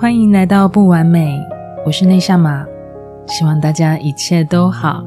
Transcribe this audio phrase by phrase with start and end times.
[0.00, 1.44] 欢迎来到不完美，
[1.84, 2.64] 我是内夏玛，
[3.26, 5.04] 希望大家一切都好。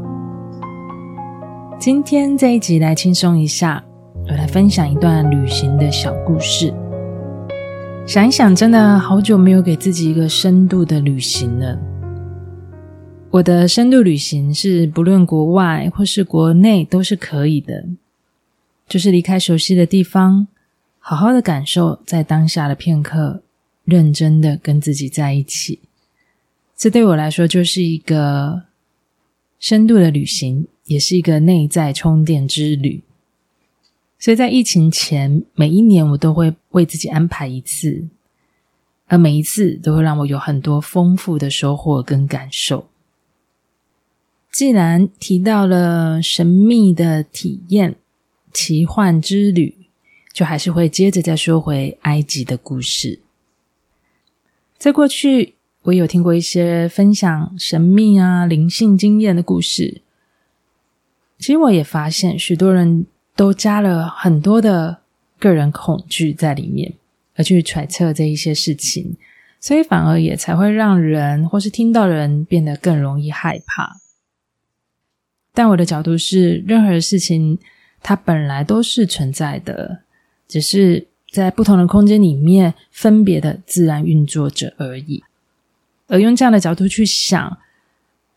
[1.79, 3.81] 今天这一集来轻松一下，
[4.27, 6.73] 我来分享一段旅行的小故事。
[8.05, 11.79] 想一想，真的好久没有给自己一个深度的旅行了。
[13.29, 17.85] 我的深度旅行是不论国外或是国内都是可以的，
[18.89, 20.47] 就是离开熟悉的地方，
[20.99, 23.41] 好好的感受在当下的片刻。
[23.83, 25.79] 认真的跟自己在一起，
[26.77, 28.63] 这对我来说就是一个
[29.59, 33.03] 深度的旅行，也是一个内在充电之旅。
[34.17, 38.07] 所以在疫情前，每一年我都会为自己安排一次，
[39.07, 42.87] 而每一次都会让我有很多丰富的收获跟感受。
[44.51, 47.95] 既然提到了神秘的体验、
[48.53, 49.75] 奇幻之旅，
[50.31, 53.19] 就还是会接着再说回埃及的故事。
[54.81, 60.01] 在过去，我有听过一些分享神秘啊、灵性经验的故事。
[61.37, 65.01] 其实我也发现，许多人都加了很多的
[65.37, 66.91] 个人恐惧在里面，
[67.35, 69.15] 而去揣测这一些事情，
[69.59, 73.97] 所以反而也才会让人或是听到人变得更容易害怕。
[75.53, 77.59] 但我的角度是，任何事情
[78.01, 80.01] 它本来都是存在的，
[80.47, 81.10] 只是。
[81.31, 85.23] 在不同的空间里面，分别的自然运作着而已。
[86.07, 87.57] 而用这样的角度去想，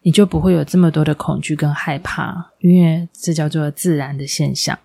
[0.02, 4.78] 你就不会有这么多的恐惧跟害怕，因为这叫做自然的现象。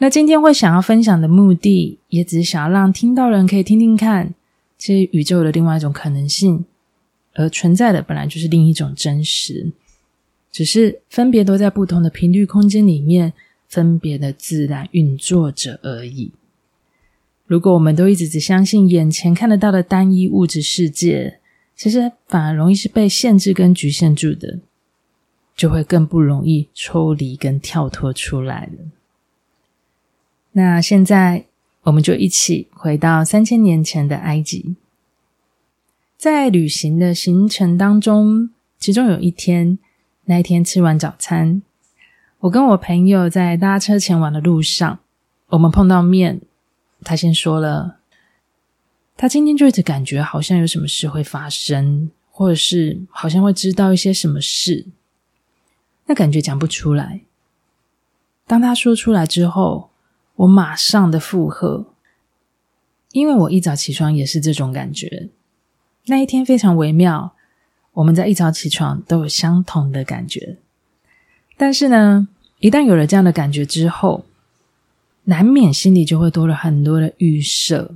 [0.00, 4.32] 那今天会想要分享的目的，也只是想要让听到人可以听听看，
[4.78, 6.64] 其实宇宙的另外一种可能性，
[7.34, 9.70] 而存在的本来就是另一种真实，
[10.50, 13.34] 只是分别都在不同的频率空间里面，
[13.68, 16.32] 分别的自然运作着而已。
[17.48, 21.40] 如果我们都一直只相信眼前看得到的单一物质世界，
[21.74, 24.58] 其实反而容易是被限制跟局限住的，
[25.56, 28.90] 就会更不容易抽离跟跳脱出来了。
[30.52, 31.46] 那现在，
[31.84, 34.76] 我们就一起回到三千年前的埃及，
[36.18, 39.78] 在旅行的行程当中，其中有一天，
[40.26, 41.62] 那一天吃完早餐，
[42.40, 44.98] 我跟我朋友在搭车前往的路上，
[45.48, 46.42] 我们碰到面。
[47.04, 47.98] 他先说了，
[49.16, 54.86] 他今天就一直感觉好像有什么事会发生，或者是好像会知道一些什么事，
[56.06, 57.22] 那感觉讲不出来。
[58.46, 59.90] 当他说出来之后，
[60.36, 61.86] 我马上的附和，
[63.12, 65.28] 因为我一早起床也是这种感觉。
[66.06, 67.34] 那一天非常微妙，
[67.92, 70.56] 我们在一早起床都有相同的感觉，
[71.56, 72.28] 但是呢，
[72.60, 74.24] 一旦有了这样的感觉之后，
[75.28, 77.94] 难免心里就会多了很多的预设，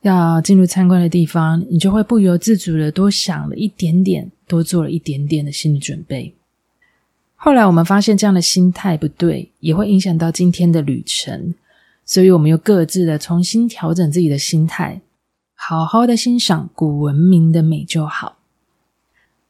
[0.00, 6.34] 要进入参观的地方，你就会不由自主的多想了一点点，多做了一点点的心理准备。
[7.36, 11.54] 后来我们发现这样的心态不对，也会影响到今天的旅程，
[12.06, 15.02] 所以我们又各自的重新调整自己的心态，
[15.54, 18.38] 好好的欣赏古文明的美就好。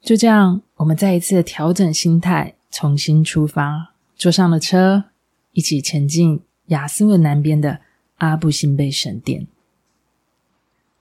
[0.02, 5.04] 就这样，我们再一次的调整心态，重新出发，坐上了车。
[5.52, 7.80] 一起前进亚斯文南边的
[8.16, 9.46] 阿布辛贝神殿。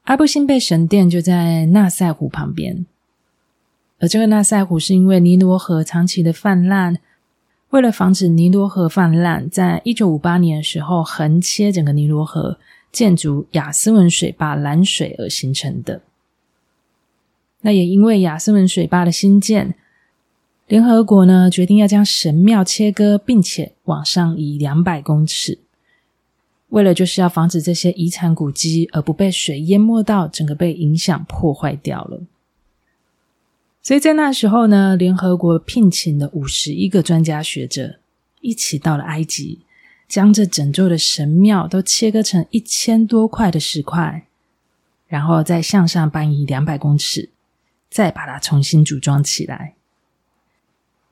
[0.04, 2.86] 阿布辛贝神殿就在纳赛湖旁边，
[4.00, 6.98] 而这个纳赛湖是因为尼罗河长期的泛滥，
[7.70, 12.60] 为了防止尼罗河泛滥，在一九五八年的时候横切整个尼罗河，
[12.92, 16.02] 建筑亚斯文水坝拦水而形成的。
[17.62, 19.76] 那也因为亚斯文水坝的兴建。
[20.72, 25.60] 联合国呢，决定要将神庙切割，并且往上移两百公尺，
[26.70, 32.22] 为了就是要防止这些遗产古迹而不被水淹没到，整个被影响破坏掉了。
[33.84, 38.00] 所以在那时候呢，联合国聘请了五十一个专家学者，
[38.40, 39.60] 一起到了埃及，
[40.08, 44.26] 将这整座的神庙都切割成一千多块的石块，
[45.10, 47.28] 然后再向上搬移两百公尺，
[47.90, 49.74] 再把它重新组装起来。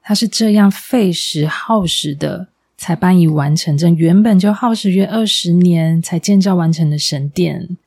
[0.10, 7.78] 他是这样费时耗时的，才搬移完成这原本就耗时约二十年才建造完成的神殿。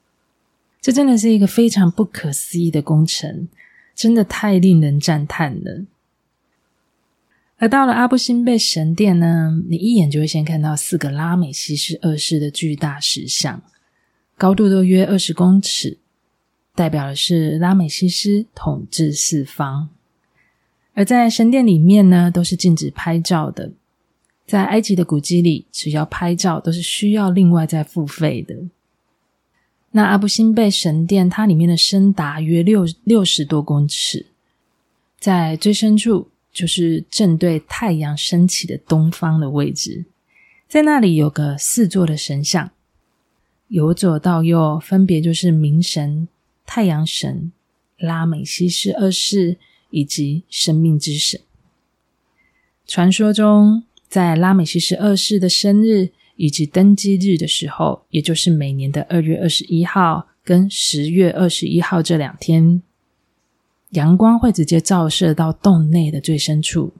[0.80, 3.48] 这真的是一个非常不可思议的工程，
[3.96, 5.84] 真的太令人赞叹了。
[7.56, 13.60] 而到了阿布辛贝神殿呢，你一眼就会先看到四个拉美西斯二世的巨大石像，
[14.38, 15.98] 高度都约二十公尺，
[16.76, 19.88] 代表的是拉美西斯统治四方。
[20.94, 23.72] 而在神殿里面呢，都是禁止拍照的。
[24.44, 28.56] 在埃及的古迹里，只要拍照都是需要另外再付费的。
[29.92, 34.26] 那阿布辛贝神殿，它里面的深达约六六十多公尺，
[35.18, 40.04] 在最深处就是正对太阳升起的东方的位置，
[40.68, 42.70] 在那里有个四座的神像，
[43.68, 46.28] 由左到右分别就是冥神、
[46.66, 47.52] 太阳神、
[47.96, 49.58] 拉美西斯二世
[49.92, 51.40] 以及生命之神。
[52.84, 62.82] 传说中，在拉美西斯二世的生日以及登基日的时候，也就是每年的二月二十一号跟十月二十一号这两天，
[63.90, 66.92] 阳光会直接照射到洞内的最深处。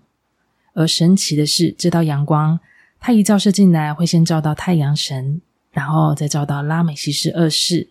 [0.75, 2.59] 而神奇的是，这道阳光
[3.01, 5.43] 它一照射进来，会先照到太阳神，
[5.73, 7.89] 然后再照到拉美西斯二世，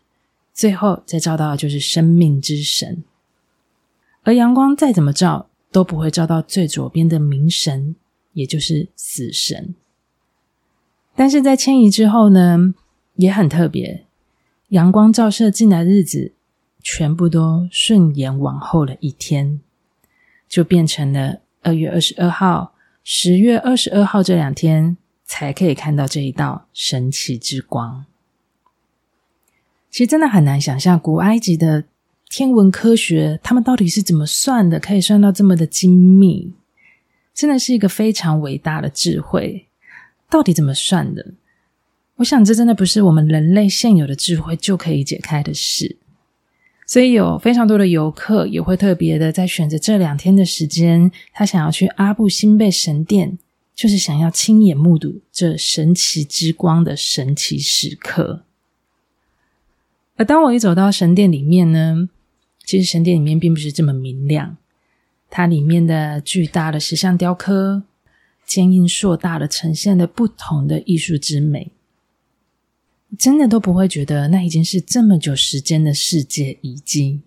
[0.54, 3.04] 最后再照到的就是生命之神。
[4.24, 7.96] 而阳光再怎么照，都不会照到最左边的冥神，
[8.34, 9.74] 也就是死神。
[11.16, 12.76] 但是在迁移之后呢，
[13.16, 14.06] 也很特别，
[14.70, 16.34] 阳光照射进来的日子，
[16.84, 19.60] 全部都顺延往后了一天，
[20.48, 28.06] 就变成了二月二十二号、十月二十二号这两天才可以看到这一道神奇之光。
[29.90, 31.86] 其实真的很难想象古埃及的。
[32.32, 34.80] 天文科学，他们到底是怎么算的？
[34.80, 36.54] 可以算到这么的精密，
[37.34, 39.68] 真的是一个非常伟大的智慧。
[40.30, 41.34] 到底怎么算的？
[42.16, 45.98] 我想，这真的不是我们人类现有的智慧就可以解开的事。
[46.88, 53.38] 所以，有非常多的游客也会特别的在选择这两天的时间，他想要去阿布辛贝神殿，
[53.76, 58.44] 就是想要亲眼目睹这神奇之光的神奇时刻。
[60.16, 62.08] 而当我一走到神殿里面呢，
[62.64, 64.56] 其实神殿里面并不是这么明亮，
[65.30, 67.84] 它里面的巨大的石像雕刻，
[68.46, 71.72] 坚硬硕大的呈现了不同的艺术之美，
[73.18, 77.22] 真的都不会觉得那已经是这么久时间的世界遗迹。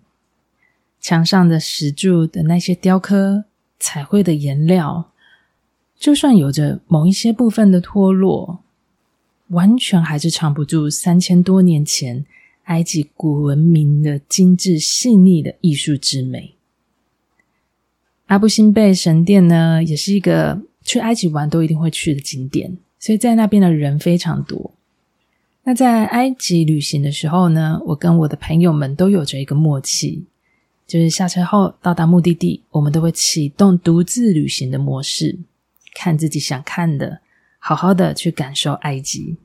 [0.99, 3.45] 墙上的石柱的那些雕刻，
[3.79, 5.11] 彩绘的颜料，
[5.99, 8.63] 就算有着某一些部分的脱落，
[9.49, 12.25] 完全还是藏不住三千多年前。
[12.65, 16.53] 埃及古文明的精致细腻的艺术之美。
[18.27, 24.73] 阿布辛贝神殿呢，也是一个去埃及玩都一定会去的景点，所以在那边的人非常多。
[25.63, 30.25] 那在埃及旅行的时候呢，我跟我的朋友们都有着一个默契，
[30.87, 35.39] 就是下车后到达目的地，我们都会启动独自旅行的模式，
[35.93, 37.21] 看自己想看的，
[37.59, 39.37] 好好的去感受埃及。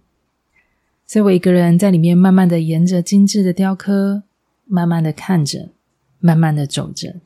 [1.11, 4.23] 所以我一个人在里面，慢慢的沿着精致的雕刻，
[4.65, 5.71] 慢慢的看着，
[6.21, 7.17] 慢慢的走着。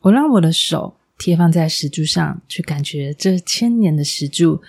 [0.00, 4.60] 我让我的手贴放在石柱上，去感觉这千年的石柱，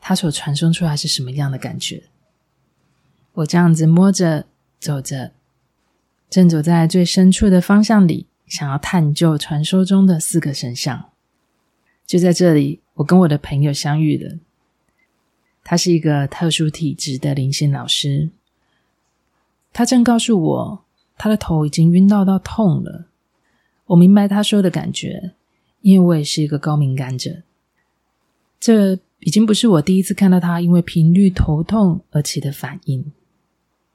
[0.00, 2.02] 它所传送出来是什么样的感觉。
[3.34, 4.46] 我这样子摸着
[4.80, 5.30] 走着，
[6.28, 11.10] 正走在最深处的方向里，想要探究传说中的四个神像。
[12.04, 14.38] 就在这里，我跟我的朋友相遇了。
[15.62, 18.30] 他是一个特殊体质的灵性老师，
[19.72, 20.84] 他正告诉我，
[21.16, 23.06] 他的头已经晕到到痛了。
[23.86, 25.32] 我明白他说的感觉，
[25.80, 27.42] 因为我也是一个高敏感者。
[28.58, 33.12] 这已经不是我第一次看到他因为频率头痛而起的反应。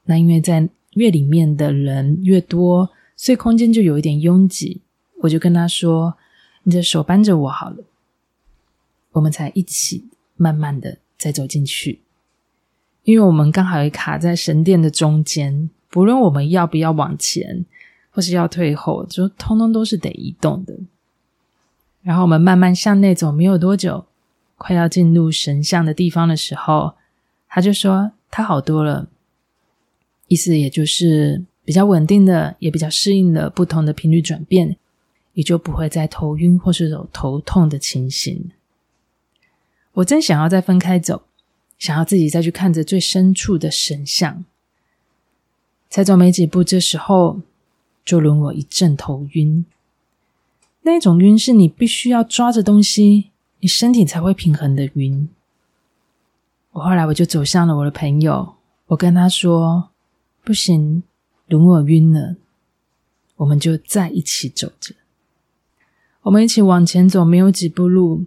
[0.06, 4.82] 那因为在越里面的人越多，所以空间就有一点拥挤。
[5.22, 6.16] 我就跟他说
[6.64, 7.84] ：“你的手扳着我好了。”
[9.14, 10.98] 我们才一起慢慢的。
[11.18, 12.02] 再走进去，
[13.04, 17.66] 因为我们刚好也卡在神殿的中间，不论我们要不要往前，
[18.12, 20.78] 或是要退后，就通通都是得移动的。
[22.02, 24.06] 然后我们慢慢向内走，没有多久，
[24.58, 26.94] 快要进入神像的地方的时候，
[27.48, 29.08] 他就说他好多了，
[30.28, 34.78] 意思也就是比较稳定的，也比较适应了不同的频率转变，
[35.34, 38.52] 也就不会再头晕或是有头痛的情形。
[39.96, 41.24] 我真想要再分开走，
[41.78, 44.46] 想要自己再去看着最深处的神像。
[45.90, 47.42] 才走没几步，这时候
[48.04, 49.66] 就轮我一阵头晕。
[50.82, 55.30] 那种晕是你必须要抓着东西，你身体才会平衡的晕。
[56.72, 58.56] 我后来我就走向了我的朋友，
[58.88, 59.92] 我跟他说
[60.44, 61.04] ：“不行，
[61.48, 62.36] 轮我晕了。”
[63.38, 64.96] 我们就在一起走着，
[66.24, 68.26] 我们一起往前走，没有几步路。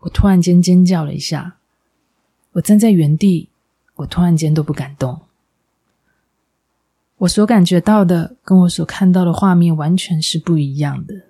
[0.00, 1.56] 我突然间尖叫了一下，
[2.52, 3.48] 我站在原地，
[3.96, 5.20] 我突然间都不敢动。
[7.18, 11.26] 我所感觉到的跟我所看到的画面完全是不一样的。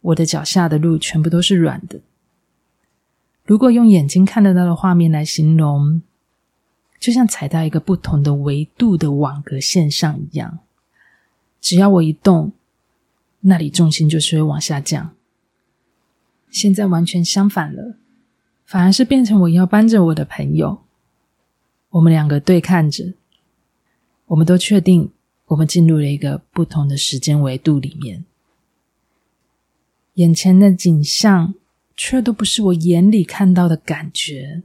[0.00, 2.00] 我的脚下的路全部都是软的。
[3.44, 6.02] 如果用眼睛看得到的画面来形容，
[6.98, 10.58] 就像踩到一个不同的维度的网格线上一样。
[11.60, 12.52] 只要我一动，
[13.40, 15.14] 那里重心就是会往下降。
[16.50, 17.96] 现在完全相反了，
[18.64, 20.82] 反而是变成我要搬着我的朋友，
[21.90, 23.14] 我们两个对看着，
[24.26, 25.12] 我们都确定
[25.46, 28.24] 我们进入了一个不同的时间维度里面，
[30.14, 31.54] 眼前的景象
[31.96, 34.62] 却都不是我眼里看到的感觉。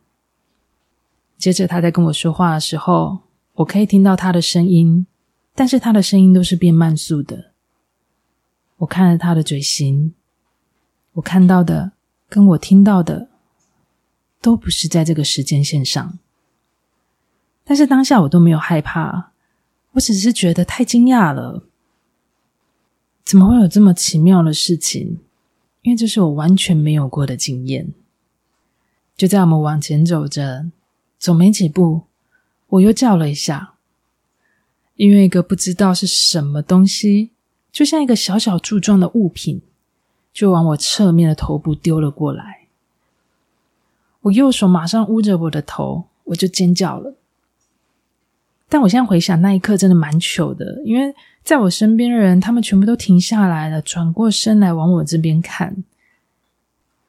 [1.38, 3.20] 接着他在跟我说话的时候，
[3.54, 5.06] 我可以听到他的声音，
[5.54, 7.52] 但是他的声音都是变慢速的。
[8.78, 10.14] 我看了他的嘴型。
[11.16, 11.92] 我看到的
[12.30, 13.28] 跟我听到的
[14.42, 16.20] 都不是在这个时间线上，
[17.64, 19.32] 但是当下我都没有害怕，
[19.94, 21.64] 我只是觉得太惊讶了，
[23.24, 25.20] 怎么会有这么奇妙的事情？
[25.82, 27.94] 因为这是我完全没有过的经验。
[29.16, 30.70] 就在我们往前走着，
[31.18, 32.04] 走没几步，
[32.68, 33.76] 我又叫了一下，
[34.96, 37.32] 因为一个不知道是什么东西，
[37.72, 39.62] 就像一个小小柱状的物品。
[40.36, 42.68] 就往我侧面的头部丢了过来，
[44.20, 47.16] 我右手马上捂着我的头，我就尖叫了。
[48.68, 55.86] 但我现在回想那一刻真的蛮糗的，因为在我身边的人，他们全部都停下来了，转过身来往我这边看，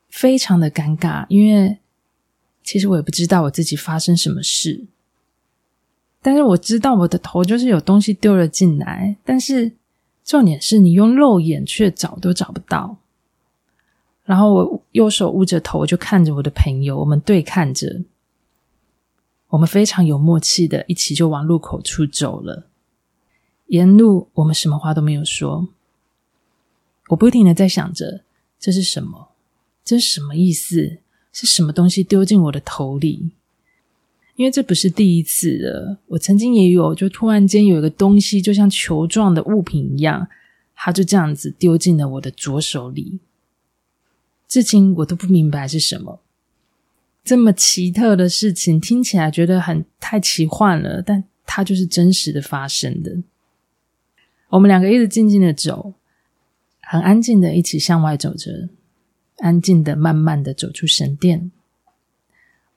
[0.08, 1.26] 非常的尴尬。
[1.28, 1.78] 因为
[2.62, 4.84] 其实我也不知道我自己发生什么事，
[6.22, 9.72] 但是我知道我的头就是有东西丢了进来，但是
[10.24, 12.98] 重点是你用肉眼却找都找不到。
[14.26, 18.02] 然后我右手捂着头，我就看着我的朋友，我们对看着，
[19.48, 22.66] 我们非常有默契的，一起就往路口处走了。
[23.68, 25.68] 沿路我们什么话都没有说，
[27.08, 28.22] 我不停的在想着
[28.58, 29.28] 这是什么，
[29.84, 30.98] 这是什么意思？
[31.32, 33.30] 是什么东西丢进我的头里？
[34.36, 40.26] 因为这不是第一次了，我曾经也有，就突然间有一个东西，就像球状的物品一样，
[40.74, 43.20] 它就这样子丢进了我的左手里。
[44.48, 46.20] 至今我都不明白是什么，
[47.24, 53.16] 这么奇特的事情，听起来觉得很太奇幻了，但它就是真实的发生的。
[54.50, 55.94] 我们两个一直静静的走，
[56.82, 58.68] 很安静的一起向外走着，
[59.38, 61.50] 安静的慢慢的走出神殿。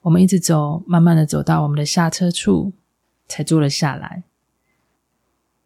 [0.02, 2.72] 我们一直走，慢慢的走到我们的下车处，
[3.28, 4.24] 才坐了下来。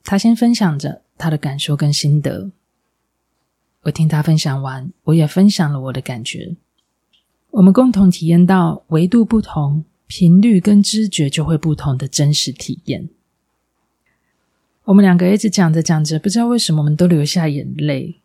[0.03, 2.51] 他先分享着他的感受跟心得。
[3.85, 6.57] 我听他分享完，我也分享了我的感觉。
[7.51, 13.09] 我们共同体验到维度不同，频率跟知觉就会不同的真实体验。
[14.85, 18.21] 我们两个一直讲着讲着，不知道为什么我们都流下眼泪，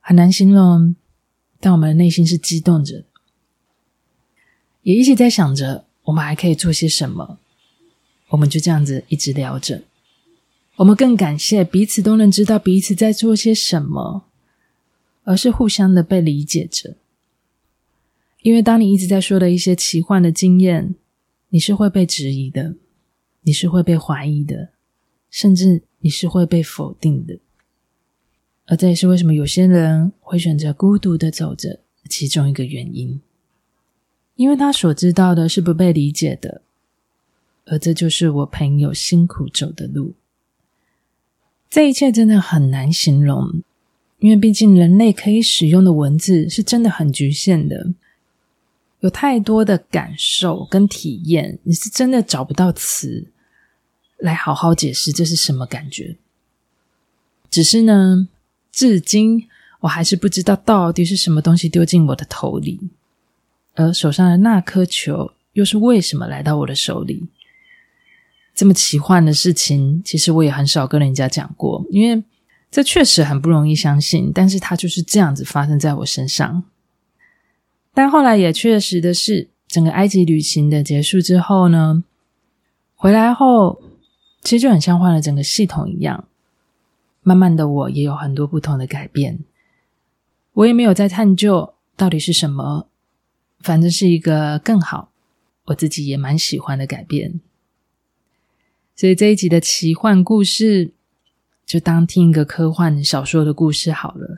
[0.00, 0.94] 很难形容，
[1.58, 3.04] 但我们的内心是激动着，
[4.82, 7.38] 也一直在想着我们还可以做些什么。
[8.28, 9.82] 我们就这样子一直聊着。
[10.76, 14.24] 我们更感谢彼此都能知道彼此在做些什么，
[15.24, 16.96] 而是互相的被理解着。
[18.42, 20.94] 因为当你一直在说的一些奇幻的经验，
[21.50, 22.76] 你是会被质疑的，
[23.42, 24.70] 你是会被怀疑的，
[25.28, 27.38] 甚至你是会被否定的。
[28.64, 33.20] 而这也是为什么有些人会选择孤独的走着，其中一个原因，
[34.36, 36.62] 因为他所知道的是不被理解的，
[37.66, 40.14] 而这就是我朋友辛苦走的路。
[41.70, 43.62] 这一切真的很难形容，
[44.18, 47.94] 因为毕竟人类可以使用的文字是真的很局限的，
[48.98, 53.28] 有太多的感受跟体验，你是真的找不到词
[54.18, 56.16] 来好好解释这是什么感觉。
[57.48, 58.28] 只是呢，
[58.72, 59.46] 至今
[59.78, 62.80] 我还是不知道到底是什么东西丢进我的头里，
[63.76, 67.28] 而手上的那颗球又是为什么来到我的手里。
[68.54, 72.22] 这么奇幻的事情，其实我也很少跟人家讲过，因为
[72.70, 74.30] 这确实很不容易相信。
[74.34, 76.62] 但是它就是这样子发生在我身上。
[77.94, 82.04] 但后来也确实的是，整个埃及旅行的结束之后呢，
[82.94, 83.80] 回来后
[84.42, 86.24] 其实就很像换了整个系统一样。
[87.22, 89.40] 慢慢的，我也有很多不同的改变。
[90.52, 92.86] 我也没有再探究到底是什么，
[93.60, 95.10] 反正是一个更好，
[95.66, 97.40] 我自己也蛮喜欢的改变。
[99.00, 100.90] 所以这一集的奇幻故事，
[101.64, 104.36] 就当听一个科幻小说的故事好了。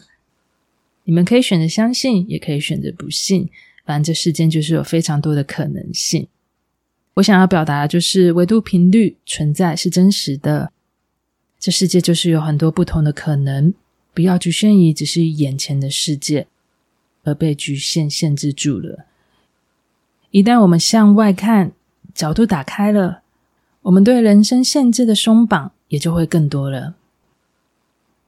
[1.03, 3.51] 你们可以选择相信，也可以选择不信。
[3.85, 6.29] 反正这世间就是有非常多的可能性。
[7.15, 10.71] 我想要表达的就是，维度频率存在是真实的。
[11.59, 13.75] 这世界就是有很多不同的可能，
[14.15, 16.47] 不要局限于只是眼前的世界，
[17.25, 19.07] 而被局限限制住了。
[20.31, 21.73] 一旦我们向外看，
[22.15, 23.22] 角度打开了，
[23.83, 26.95] 我们对人生限制的松绑也就会更多了，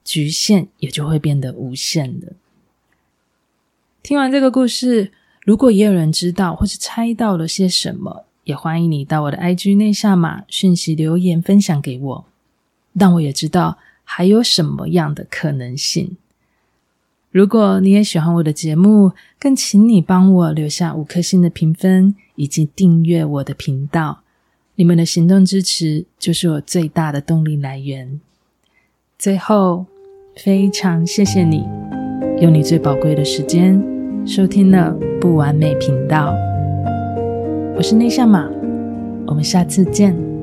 [0.04, 2.32] 局限也就会变得无限的。
[4.02, 5.12] 听完这个故事，
[5.44, 12.24] 如果也有人知道或是猜到了些什么，也欢迎你到我的 IG 内夏玛讯息留言分享给我，
[12.92, 16.16] 让我也知道还有什么样的可能性。
[17.30, 24.23] 如果你也喜欢我的节目，更请你帮我留下五颗星的评分，以及订阅我的频道。
[24.76, 28.20] 你们的行动支持就是我最大的动力来源。
[29.16, 29.86] 最后，
[30.34, 31.64] 非常谢谢你
[32.40, 33.80] 用你最宝贵的时间
[34.26, 36.34] 收听了不完美频道。
[37.76, 38.50] 我是内向马，
[39.28, 40.33] 我们下次见。